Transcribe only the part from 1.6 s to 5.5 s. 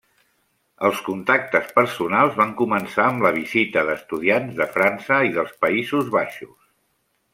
personals van començar amb la visita d'estudiants de França i